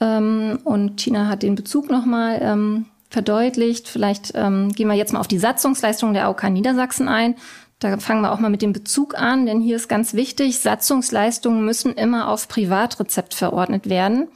Ähm, 0.00 0.58
und 0.64 0.96
Tina 0.96 1.28
hat 1.28 1.42
den 1.42 1.54
Bezug 1.54 1.90
nochmal 1.90 2.38
ähm, 2.42 2.86
verdeutlicht. 3.08 3.88
Vielleicht 3.88 4.34
gehen 4.34 4.74
wir 4.76 4.92
jetzt 4.92 5.14
mal 5.14 5.20
auf 5.20 5.28
die 5.28 5.38
Satzungsleistungen 5.38 6.12
der 6.12 6.26
AOK 6.26 6.50
Niedersachsen 6.50 7.08
ein. 7.08 7.36
Da 7.78 7.96
fangen 7.98 8.22
wir 8.22 8.32
auch 8.32 8.40
mal 8.40 8.50
mit 8.50 8.60
dem 8.60 8.72
Bezug 8.72 9.16
an, 9.16 9.46
denn 9.46 9.60
hier 9.60 9.76
ist 9.76 9.88
ganz 9.88 10.12
wichtig, 10.12 10.58
Satzungsleistungen 10.58 11.64
müssen 11.64 11.94
immer 11.94 12.28
auf 12.28 12.48
Privatrezept 12.48 13.34
verordnet 13.34 13.88
werden. 13.88 14.28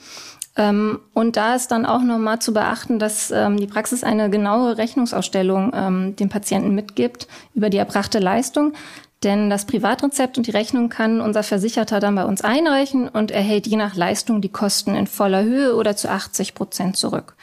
Ähm, 0.56 1.00
und 1.14 1.37
da 1.37 1.54
ist 1.54 1.68
dann 1.68 1.87
auch 1.87 2.02
nochmal 2.02 2.38
zu 2.40 2.52
beachten, 2.52 2.99
dass 2.99 3.30
ähm, 3.30 3.56
die 3.56 3.66
Praxis 3.66 4.04
eine 4.04 4.28
genaue 4.28 4.76
Rechnungsausstellung 4.76 5.73
ähm, 5.75 6.16
dem 6.16 6.28
Patienten 6.28 6.75
mitgibt 6.75 7.26
über 7.54 7.71
die 7.71 7.78
erbrachte 7.78 8.18
Leistung. 8.18 8.75
Denn 9.23 9.50
das 9.50 9.66
Privatrezept 9.66 10.37
und 10.37 10.49
die 10.49 10.52
Rechnung 10.52 10.88
kann 10.88 11.21
unser 11.21 11.44
Versicherter 11.44 12.00
dann 12.00 12.16
bei 12.16 12.25
uns 12.25 12.42
einreichen 12.42 13.09
und 13.09 13.30
erhält 13.30 13.66
je 13.68 13.76
nach 13.76 13.94
Leistung 13.94 14.40
die 14.40 14.49
Kosten 14.49 14.97
in 14.97 15.06
voller 15.06 15.44
Höhe 15.44 15.76
oder 15.76 15.97
zu 15.97 16.11
80 16.11 16.54
Prozent 16.54 16.97
zurück. 16.97 17.35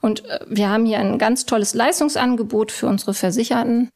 Und 0.00 0.24
äh, 0.26 0.40
wir 0.48 0.68
haben 0.68 0.86
hier 0.86 0.98
ein 0.98 1.18
ganz 1.18 1.44
tolles 1.44 1.74
Leistungsangebot 1.74 2.70
für 2.72 2.86
unsere 2.86 3.14
Versicherten. 3.14 3.90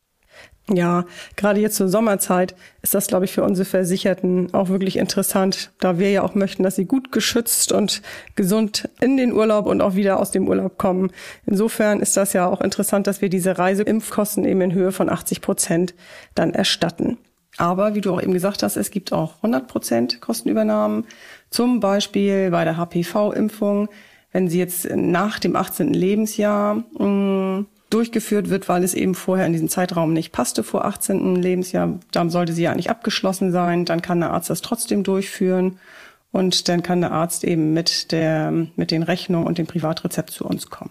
Ja, 0.71 1.07
gerade 1.37 1.61
jetzt 1.61 1.77
zur 1.77 1.89
Sommerzeit 1.89 2.55
ist 2.83 2.93
das, 2.93 3.07
glaube 3.07 3.25
ich, 3.25 3.33
für 3.33 3.43
unsere 3.43 3.65
Versicherten 3.65 4.53
auch 4.53 4.69
wirklich 4.69 4.99
interessant, 4.99 5.71
da 5.81 5.99
wir 5.99 6.11
ja 6.11 6.23
auch 6.23 6.35
möchten, 6.35 6.63
dass 6.63 6.77
sie 6.77 6.85
gut 6.85 7.11
geschützt 7.11 7.73
und 7.73 8.03
gesund 8.37 8.89
in 9.01 9.17
den 9.17 9.33
Urlaub 9.33 9.65
und 9.65 9.81
auch 9.81 9.95
wieder 9.95 10.21
aus 10.21 10.31
dem 10.31 10.47
Urlaub 10.47 10.77
kommen. 10.77 11.11
Insofern 11.47 12.01
ist 12.01 12.19
das 12.19 12.35
ja 12.35 12.47
auch 12.47 12.61
interessant, 12.61 13.07
dass 13.07 13.23
wir 13.23 13.31
diese 13.31 13.57
Reiseimpfkosten 13.57 14.45
eben 14.45 14.61
in 14.61 14.75
Höhe 14.75 14.93
von 14.93 15.09
80 15.09 15.41
Prozent 15.41 15.95
dann 16.35 16.53
erstatten. 16.53 17.17
Aber 17.57 17.95
wie 17.95 18.03
du 18.03 18.13
auch 18.13 18.23
eben 18.23 18.35
gesagt 18.35 18.63
hast, 18.63 18.77
es 18.77 18.91
gibt 18.91 19.13
auch 19.13 19.37
100 19.37 19.69
Prozent 19.69 20.21
Kostenübernahmen, 20.21 21.07
zum 21.49 21.81
Beispiel 21.81 22.51
bei 22.51 22.65
der 22.65 22.77
HPV-Impfung, 22.77 23.89
wenn 24.33 24.49
sie 24.49 24.59
jetzt 24.59 24.87
nach 24.95 25.39
dem 25.39 25.57
18. 25.57 25.95
Lebensjahr 25.95 26.85
mh, 26.99 27.07
mm, 27.07 27.67
durchgeführt 27.91 28.51
wird, 28.51 28.69
weil 28.69 28.85
es 28.85 28.95
eben 28.95 29.15
vorher 29.15 29.47
in 29.47 29.53
diesem 29.53 29.69
Zeitraum 29.69 30.13
nicht 30.13 30.33
passte 30.33 30.63
vor 30.63 30.85
18. 30.85 31.37
Lebensjahr. 31.37 31.99
Dann 32.13 32.31
sollte 32.31 32.53
sie 32.53 32.63
ja 32.63 32.73
eigentlich 32.73 32.91
abgeschlossen 32.91 33.53
sein. 33.53 33.85
Dann 33.85 34.03
kann 34.03 34.21
der 34.21 34.31
Arzt 34.31 34.51
das 34.51 34.61
trotzdem 34.61 35.03
durchführen. 35.03 35.79
Und 36.31 36.69
dann 36.69 36.83
kann 36.83 37.01
der 37.01 37.13
Arzt 37.13 37.45
eben 37.45 37.73
mit 37.73 38.13
der, 38.13 38.53
mit 38.77 38.91
den 38.91 39.03
Rechnungen 39.03 39.47
und 39.47 39.59
dem 39.59 39.67
Privatrezept 39.67 40.31
zu 40.31 40.45
uns 40.45 40.69
kommen. 40.69 40.91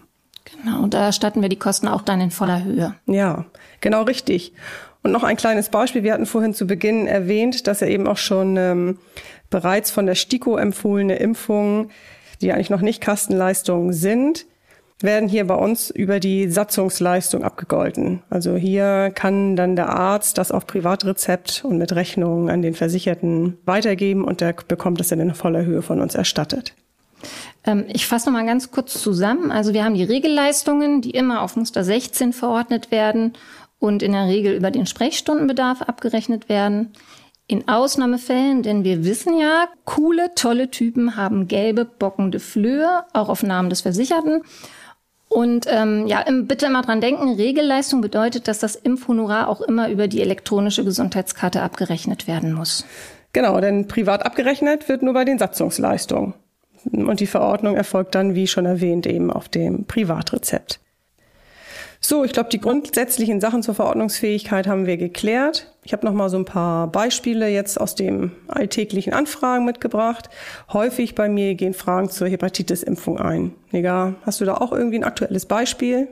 Genau. 0.62 0.82
Und 0.82 0.94
da 0.94 1.06
erstatten 1.06 1.42
wir 1.42 1.48
die 1.48 1.58
Kosten 1.58 1.88
auch 1.88 2.02
dann 2.02 2.20
in 2.20 2.30
voller 2.30 2.64
Höhe. 2.64 2.94
Ja, 3.06 3.44
genau 3.80 4.02
richtig. 4.02 4.52
Und 5.02 5.12
noch 5.12 5.22
ein 5.22 5.36
kleines 5.36 5.68
Beispiel. 5.68 6.02
Wir 6.02 6.12
hatten 6.12 6.26
vorhin 6.26 6.54
zu 6.54 6.66
Beginn 6.66 7.06
erwähnt, 7.06 7.66
dass 7.66 7.82
er 7.82 7.88
eben 7.88 8.08
auch 8.08 8.16
schon 8.16 8.56
ähm, 8.56 8.98
bereits 9.50 9.90
von 9.90 10.06
der 10.06 10.16
STIKO 10.16 10.56
empfohlene 10.56 11.16
Impfungen, 11.16 11.90
die 12.40 12.52
eigentlich 12.52 12.70
noch 12.70 12.80
nicht 12.80 13.00
Kastenleistungen 13.00 13.92
sind, 13.92 14.46
werden 15.00 15.28
hier 15.28 15.46
bei 15.46 15.54
uns 15.54 15.90
über 15.90 16.18
die 16.18 16.48
Satzungsleistung 16.48 17.44
abgegolten. 17.44 18.22
Also 18.30 18.56
hier 18.56 19.12
kann 19.14 19.54
dann 19.54 19.76
der 19.76 19.90
Arzt 19.90 20.38
das 20.38 20.50
auf 20.50 20.66
Privatrezept 20.66 21.64
und 21.64 21.78
mit 21.78 21.94
Rechnung 21.94 22.50
an 22.50 22.62
den 22.62 22.74
Versicherten 22.74 23.58
weitergeben 23.64 24.24
und 24.24 24.40
der 24.40 24.54
bekommt 24.66 25.00
es 25.00 25.08
dann 25.08 25.20
in 25.20 25.34
voller 25.34 25.64
Höhe 25.64 25.82
von 25.82 26.00
uns 26.00 26.14
erstattet. 26.14 26.74
Ähm, 27.64 27.84
ich 27.88 28.06
fasse 28.06 28.26
noch 28.26 28.38
mal 28.38 28.46
ganz 28.46 28.70
kurz 28.70 29.00
zusammen. 29.00 29.52
Also 29.52 29.72
wir 29.72 29.84
haben 29.84 29.94
die 29.94 30.04
Regelleistungen, 30.04 31.00
die 31.00 31.10
immer 31.10 31.42
auf 31.42 31.56
Muster 31.56 31.84
16 31.84 32.32
verordnet 32.32 32.90
werden 32.90 33.34
und 33.78 34.02
in 34.02 34.12
der 34.12 34.26
Regel 34.26 34.54
über 34.54 34.70
den 34.70 34.86
Sprechstundenbedarf 34.86 35.82
abgerechnet 35.82 36.48
werden. 36.48 36.92
In 37.46 37.66
Ausnahmefällen, 37.66 38.62
denn 38.62 38.84
wir 38.84 39.04
wissen 39.04 39.38
ja, 39.38 39.68
coole, 39.84 40.34
tolle 40.34 40.70
Typen 40.70 41.16
haben 41.16 41.48
gelbe, 41.48 41.86
bockende 41.86 42.40
Flöhe, 42.40 43.04
auch 43.14 43.30
auf 43.30 43.42
Namen 43.42 43.70
des 43.70 43.80
Versicherten. 43.80 44.42
Und 45.28 45.66
ähm, 45.68 46.06
ja, 46.06 46.24
bitte 46.42 46.66
immer 46.66 46.82
dran 46.82 47.00
denken, 47.00 47.34
Regelleistung 47.34 48.00
bedeutet, 48.00 48.48
dass 48.48 48.58
das 48.58 48.76
Impfhonorar 48.76 49.48
auch 49.48 49.60
immer 49.60 49.90
über 49.90 50.08
die 50.08 50.22
elektronische 50.22 50.84
Gesundheitskarte 50.84 51.62
abgerechnet 51.62 52.26
werden 52.26 52.52
muss. 52.52 52.86
Genau, 53.32 53.60
denn 53.60 53.88
privat 53.88 54.24
abgerechnet 54.24 54.88
wird 54.88 55.02
nur 55.02 55.12
bei 55.12 55.24
den 55.24 55.38
Satzungsleistungen. 55.38 56.34
Und 56.92 57.20
die 57.20 57.26
Verordnung 57.26 57.76
erfolgt 57.76 58.14
dann, 58.14 58.34
wie 58.34 58.46
schon 58.46 58.64
erwähnt, 58.64 59.06
eben 59.06 59.30
auf 59.30 59.48
dem 59.48 59.84
Privatrezept. 59.84 60.80
So, 62.00 62.24
ich 62.24 62.32
glaube, 62.32 62.48
die 62.48 62.60
grundsätzlichen 62.60 63.40
Sachen 63.40 63.62
zur 63.62 63.74
Verordnungsfähigkeit 63.74 64.66
haben 64.68 64.86
wir 64.86 64.96
geklärt. 64.96 65.74
Ich 65.82 65.92
habe 65.92 66.06
noch 66.06 66.12
mal 66.12 66.28
so 66.28 66.36
ein 66.36 66.44
paar 66.44 66.86
Beispiele 66.86 67.48
jetzt 67.48 67.80
aus 67.80 67.94
dem 67.94 68.32
alltäglichen 68.46 69.12
Anfragen 69.12 69.64
mitgebracht. 69.64 70.28
Häufig 70.72 71.14
bei 71.14 71.28
mir 71.28 71.54
gehen 71.54 71.74
Fragen 71.74 72.08
zur 72.08 72.28
Hepatitis-Impfung 72.28 73.18
ein. 73.18 73.54
Nega, 73.72 74.14
hast 74.22 74.40
du 74.40 74.44
da 74.44 74.54
auch 74.54 74.72
irgendwie 74.72 74.98
ein 74.98 75.04
aktuelles 75.04 75.46
Beispiel? 75.46 76.08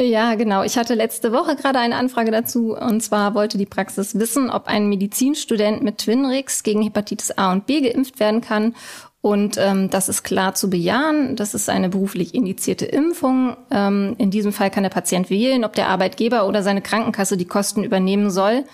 Ja, 0.00 0.36
genau. 0.36 0.62
Ich 0.62 0.78
hatte 0.78 0.94
letzte 0.94 1.32
Woche 1.32 1.56
gerade 1.56 1.80
eine 1.80 1.96
Anfrage 1.96 2.30
dazu. 2.30 2.76
Und 2.76 3.02
zwar 3.02 3.34
wollte 3.34 3.58
die 3.58 3.66
Praxis 3.66 4.18
wissen, 4.18 4.48
ob 4.48 4.68
ein 4.68 4.88
Medizinstudent 4.88 5.82
mit 5.82 5.98
Twinrix 5.98 6.62
gegen 6.62 6.82
Hepatitis 6.82 7.32
A 7.32 7.52
und 7.52 7.66
B 7.66 7.80
geimpft 7.80 8.20
werden 8.20 8.40
kann 8.40 8.74
und 9.20 9.58
ähm, 9.58 9.90
das 9.90 10.08
ist 10.08 10.22
klar 10.22 10.54
zu 10.54 10.70
bejahen. 10.70 11.34
Das 11.34 11.54
ist 11.54 11.68
eine 11.68 11.88
beruflich 11.88 12.34
indizierte 12.34 12.86
Impfung. 12.86 13.56
Ähm, 13.70 14.14
in 14.18 14.30
diesem 14.30 14.52
Fall 14.52 14.70
kann 14.70 14.84
der 14.84 14.90
Patient 14.90 15.28
wählen, 15.28 15.64
ob 15.64 15.72
der 15.74 15.88
Arbeitgeber 15.88 16.46
oder 16.46 16.62
seine 16.62 16.82
Krankenkasse 16.82 17.36
die 17.36 17.44
Kosten 17.44 17.82
übernehmen 17.82 18.30
soll. 18.30 18.64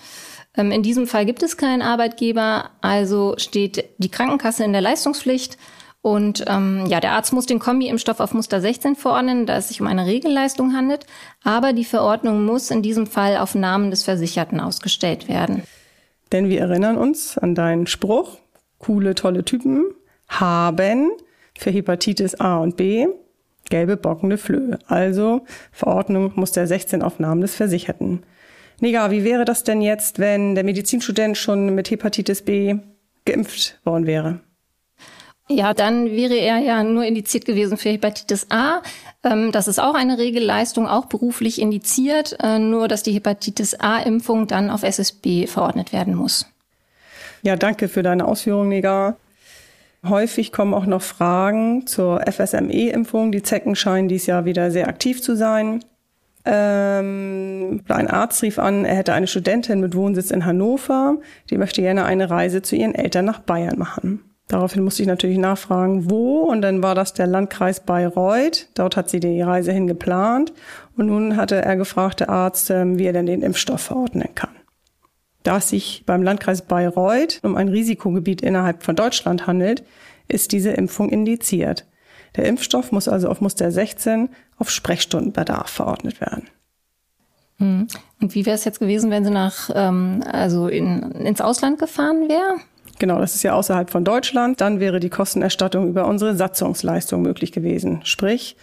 Ähm, 0.55 0.71
in 0.71 0.83
diesem 0.83 1.07
Fall 1.07 1.25
gibt 1.25 1.41
es 1.41 1.57
keinen 1.57 1.81
Arbeitgeber, 1.81 2.69
also 2.81 3.33
steht 3.37 3.85
die 3.97 4.09
Krankenkasse 4.09 4.63
in 4.63 4.71
der 4.71 4.81
Leistungspflicht. 4.81 5.57
Und 6.03 6.45
ähm, 6.47 6.85
ja, 6.87 6.99
der 6.99 7.13
Arzt 7.13 7.33
muss 7.33 7.47
den 7.47 7.57
Kombi-Impfstoff 7.57 8.19
auf 8.19 8.35
Muster 8.35 8.61
16 8.61 8.95
verordnen, 8.95 9.47
da 9.47 9.57
es 9.57 9.69
sich 9.69 9.81
um 9.81 9.87
eine 9.87 10.05
Regelleistung 10.05 10.75
handelt. 10.75 11.07
Aber 11.43 11.73
die 11.73 11.83
Verordnung 11.83 12.45
muss 12.45 12.69
in 12.69 12.83
diesem 12.83 13.07
Fall 13.07 13.37
auf 13.37 13.55
Namen 13.55 13.89
des 13.89 14.03
Versicherten 14.03 14.59
ausgestellt 14.59 15.27
werden. 15.27 15.63
Denn 16.31 16.47
wir 16.49 16.61
erinnern 16.61 16.97
uns 16.97 17.39
an 17.39 17.55
deinen 17.55 17.87
Spruch, 17.87 18.37
coole, 18.77 19.15
tolle 19.15 19.43
Typen 19.43 19.85
haben 20.27 21.11
für 21.57 21.71
Hepatitis 21.71 22.35
A 22.35 22.57
und 22.57 22.77
B 22.77 23.07
gelbe 23.69 23.97
bockende 23.97 24.37
Flöhe. 24.37 24.79
Also 24.87 25.41
Verordnung 25.71 26.33
muss 26.35 26.51
der 26.51 26.67
16 26.67 27.01
auf 27.01 27.19
Namen 27.19 27.41
des 27.41 27.55
Versicherten. 27.55 28.23
Nega, 28.79 29.09
wie 29.11 29.23
wäre 29.23 29.45
das 29.45 29.63
denn 29.63 29.81
jetzt, 29.81 30.19
wenn 30.19 30.55
der 30.55 30.63
Medizinstudent 30.63 31.37
schon 31.37 31.73
mit 31.73 31.89
Hepatitis 31.89 32.41
B 32.41 32.75
geimpft 33.25 33.79
worden 33.85 34.05
wäre? 34.05 34.39
Ja, 35.47 35.75
dann 35.75 36.09
wäre 36.09 36.35
er 36.35 36.57
ja 36.57 36.83
nur 36.83 37.05
indiziert 37.05 37.45
gewesen 37.45 37.77
für 37.77 37.89
Hepatitis 37.89 38.47
A. 38.49 38.81
Ähm, 39.23 39.51
das 39.51 39.67
ist 39.67 39.79
auch 39.79 39.93
eine 39.93 40.17
Regelleistung, 40.17 40.87
auch 40.87 41.05
beruflich 41.05 41.61
indiziert, 41.61 42.35
äh, 42.41 42.57
nur 42.57 42.87
dass 42.87 43.03
die 43.03 43.11
Hepatitis 43.13 43.79
A-Impfung 43.79 44.47
dann 44.47 44.71
auf 44.71 44.81
SSB 44.81 45.45
verordnet 45.45 45.93
werden 45.93 46.15
muss. 46.15 46.47
Ja, 47.43 47.55
danke 47.55 47.87
für 47.87 48.01
deine 48.01 48.25
Ausführungen, 48.25 48.69
Nega. 48.69 49.17
Häufig 50.07 50.51
kommen 50.51 50.73
auch 50.73 50.85
noch 50.85 51.01
Fragen 51.01 51.87
zur 51.87 52.21
FSME-Impfung. 52.21 53.31
Die 53.31 53.41
Zecken 53.41 53.75
scheinen 53.75 54.07
dies 54.07 54.27
Jahr 54.27 54.45
wieder 54.45 54.69
sehr 54.71 54.87
aktiv 54.87 55.21
zu 55.21 55.35
sein. 55.35 55.79
Ähm, 56.45 57.81
ein 57.87 58.07
Arzt 58.07 58.43
rief 58.43 58.59
an, 58.59 58.85
er 58.85 58.95
hätte 58.95 59.13
eine 59.13 59.25
Studentin 59.25 59.79
mit 59.79 59.95
Wohnsitz 59.95 60.29
in 60.29 60.45
Hannover, 60.45 61.17
die 61.49 61.57
möchte 61.57 61.81
gerne 61.81 62.05
eine 62.05 62.29
Reise 62.29 62.61
zu 62.61 62.75
ihren 62.75 62.93
Eltern 62.93 63.25
nach 63.25 63.39
Bayern 63.39 63.79
machen. 63.79 64.21
Daraufhin 64.47 64.83
musste 64.83 65.01
ich 65.01 65.07
natürlich 65.07 65.39
nachfragen, 65.39 66.11
wo, 66.11 66.41
und 66.41 66.61
dann 66.61 66.83
war 66.83 66.93
das 66.93 67.13
der 67.13 67.25
Landkreis 67.25 67.79
Bayreuth. 67.79 68.69
Dort 68.75 68.95
hat 68.95 69.09
sie 69.09 69.19
die 69.19 69.41
Reise 69.41 69.71
hingeplant. 69.71 70.53
Und 70.95 71.07
nun 71.07 71.35
hatte 71.35 71.55
er 71.55 71.75
gefragt, 71.75 72.19
der 72.19 72.29
Arzt, 72.29 72.69
ähm, 72.69 72.99
wie 72.99 73.05
er 73.05 73.13
denn 73.13 73.25
den 73.25 73.41
Impfstoff 73.41 73.81
verordnen 73.81 74.29
kann. 74.35 74.54
Da 75.45 75.57
es 75.57 75.69
sich 75.69 76.03
beim 76.07 76.23
Landkreis 76.23 76.63
Bayreuth 76.63 77.39
um 77.43 77.55
ein 77.55 77.69
Risikogebiet 77.69 78.41
innerhalb 78.41 78.81
von 78.81 78.95
Deutschland 78.95 79.45
handelt, 79.45 79.83
ist 80.27 80.51
diese 80.51 80.71
Impfung 80.71 81.09
indiziert. 81.09 81.85
Der 82.35 82.45
Impfstoff 82.45 82.91
muss 82.91 83.07
also 83.07 83.29
auf 83.29 83.41
Muster 83.41 83.71
16 83.71 84.29
auf 84.57 84.71
Sprechstundenbedarf 84.71 85.69
verordnet 85.69 86.19
werden. 86.19 86.47
Hm. 87.59 87.87
Und 88.19 88.33
wie 88.33 88.47
wäre 88.47 88.55
es 88.55 88.65
jetzt 88.65 88.79
gewesen, 88.79 89.11
wenn 89.11 89.23
sie 89.23 89.29
nach 89.29 89.69
ähm, 89.73 90.23
also 90.29 90.67
in, 90.67 91.11
ins 91.11 91.41
Ausland 91.41 91.77
gefahren 91.77 92.27
wäre? 92.27 92.55
Genau, 92.97 93.19
das 93.19 93.35
ist 93.35 93.43
ja 93.43 93.53
außerhalb 93.53 93.91
von 93.91 94.03
Deutschland. 94.03 94.61
Dann 94.61 94.79
wäre 94.79 94.99
die 94.99 95.11
Kostenerstattung 95.11 95.87
über 95.87 96.07
unsere 96.07 96.35
Satzungsleistung 96.35 97.21
möglich 97.21 97.51
gewesen. 97.51 98.01
Sprich, 98.03 98.57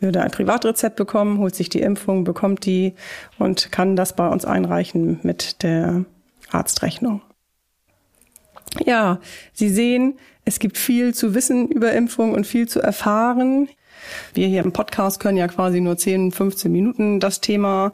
würde 0.00 0.20
ein 0.20 0.30
Privatrezept 0.30 0.96
bekommen, 0.96 1.38
holt 1.38 1.54
sich 1.54 1.70
die 1.70 1.80
Impfung, 1.80 2.24
bekommt 2.24 2.66
die 2.66 2.94
und 3.38 3.72
kann 3.72 3.96
das 3.96 4.14
bei 4.14 4.28
uns 4.28 4.44
einreichen 4.44 5.20
mit 5.22 5.62
der 5.62 6.04
Arztrechnung. 6.50 7.22
Ja, 8.84 9.20
Sie 9.52 9.68
sehen, 9.68 10.18
es 10.44 10.58
gibt 10.58 10.78
viel 10.78 11.14
zu 11.14 11.34
wissen 11.34 11.68
über 11.68 11.92
Impfung 11.92 12.32
und 12.32 12.46
viel 12.46 12.68
zu 12.68 12.80
erfahren. 12.80 13.68
Wir 14.34 14.46
hier 14.46 14.62
im 14.62 14.72
Podcast 14.72 15.20
können 15.20 15.38
ja 15.38 15.48
quasi 15.48 15.80
nur 15.80 15.96
10, 15.96 16.32
15 16.32 16.70
Minuten 16.70 17.20
das 17.20 17.40
Thema 17.40 17.92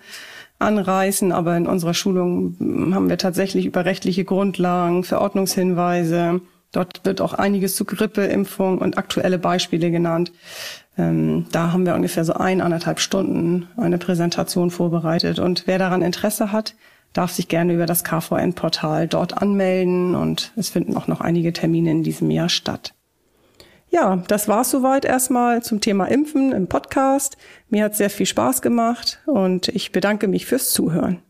anreißen, 0.58 1.32
aber 1.32 1.56
in 1.56 1.66
unserer 1.66 1.94
Schulung 1.94 2.56
haben 2.94 3.08
wir 3.08 3.18
tatsächlich 3.18 3.66
über 3.66 3.84
rechtliche 3.84 4.24
Grundlagen, 4.24 5.04
Verordnungshinweise. 5.04 6.40
Dort 6.72 7.04
wird 7.04 7.20
auch 7.20 7.34
einiges 7.34 7.76
zu 7.76 7.84
Grippe, 7.84 8.24
Impfung 8.24 8.78
und 8.78 8.96
aktuelle 8.96 9.38
Beispiele 9.38 9.90
genannt. 9.90 10.32
Ähm, 10.96 11.46
da 11.52 11.72
haben 11.72 11.84
wir 11.84 11.94
ungefähr 11.94 12.24
so 12.24 12.34
ein, 12.34 12.60
anderthalb 12.60 13.00
Stunden 13.00 13.68
eine 13.76 13.98
Präsentation 13.98 14.70
vorbereitet. 14.70 15.38
Und 15.38 15.64
wer 15.66 15.78
daran 15.78 16.02
Interesse 16.02 16.52
hat, 16.52 16.74
darf 17.12 17.32
sich 17.32 17.48
gerne 17.48 17.74
über 17.74 17.86
das 17.86 18.04
KVN-Portal 18.04 19.08
dort 19.08 19.40
anmelden 19.40 20.14
und 20.14 20.52
es 20.56 20.70
finden 20.70 20.96
auch 20.96 21.08
noch 21.08 21.20
einige 21.20 21.52
Termine 21.52 21.90
in 21.90 22.02
diesem 22.02 22.30
Jahr 22.30 22.48
statt. 22.48 22.94
Ja, 23.90 24.16
das 24.26 24.48
war's 24.48 24.70
soweit 24.70 25.04
erstmal 25.04 25.62
zum 25.62 25.82
Thema 25.82 26.06
Impfen 26.06 26.52
im 26.52 26.66
Podcast. 26.66 27.36
Mir 27.68 27.84
hat 27.84 27.94
sehr 27.94 28.08
viel 28.08 28.24
Spaß 28.24 28.62
gemacht 28.62 29.20
und 29.26 29.68
ich 29.68 29.92
bedanke 29.92 30.28
mich 30.28 30.46
fürs 30.46 30.72
Zuhören. 30.72 31.22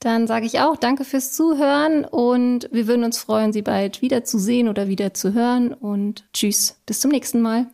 Dann 0.00 0.26
sage 0.26 0.46
ich 0.46 0.60
auch 0.60 0.76
danke 0.76 1.04
fürs 1.04 1.32
Zuhören 1.32 2.04
und 2.04 2.68
wir 2.72 2.86
würden 2.86 3.04
uns 3.04 3.18
freuen, 3.18 3.52
Sie 3.52 3.62
bald 3.62 4.00
wiederzusehen 4.00 4.68
oder 4.68 4.88
wieder 4.88 5.12
zu 5.12 5.34
hören 5.34 5.74
und 5.74 6.26
tschüss, 6.32 6.80
bis 6.86 7.00
zum 7.00 7.10
nächsten 7.10 7.42
Mal. 7.42 7.66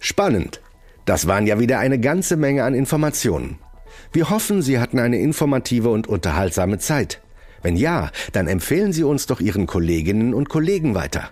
Spannend. 0.00 0.60
Das 1.06 1.26
waren 1.26 1.46
ja 1.46 1.58
wieder 1.60 1.78
eine 1.78 1.98
ganze 1.98 2.36
Menge 2.36 2.64
an 2.64 2.74
Informationen. 2.74 3.58
Wir 4.12 4.30
hoffen, 4.30 4.62
Sie 4.62 4.78
hatten 4.78 4.98
eine 4.98 5.18
informative 5.18 5.90
und 5.90 6.08
unterhaltsame 6.08 6.78
Zeit. 6.78 7.20
Wenn 7.62 7.76
ja, 7.76 8.10
dann 8.32 8.48
empfehlen 8.48 8.92
Sie 8.92 9.04
uns 9.04 9.26
doch 9.26 9.40
Ihren 9.40 9.66
Kolleginnen 9.66 10.34
und 10.34 10.48
Kollegen 10.48 10.94
weiter. 10.94 11.30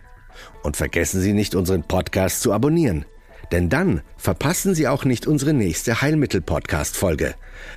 Und 0.62 0.76
vergessen 0.76 1.20
Sie 1.20 1.32
nicht, 1.32 1.54
unseren 1.54 1.82
Podcast 1.82 2.42
zu 2.42 2.52
abonnieren. 2.52 3.04
Denn 3.50 3.70
dann 3.70 4.02
verpassen 4.18 4.74
Sie 4.74 4.88
auch 4.88 5.04
nicht 5.04 5.26
unsere 5.26 5.54
nächste 5.54 6.02
Heilmittel-Podcast-Folge. 6.02 7.34